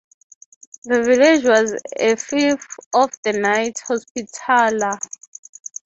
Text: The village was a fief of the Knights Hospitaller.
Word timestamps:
The 0.85 1.03
village 1.03 1.43
was 1.43 1.79
a 1.99 2.15
fief 2.15 2.65
of 2.91 3.11
the 3.23 3.33
Knights 3.33 3.81
Hospitaller. 3.81 4.97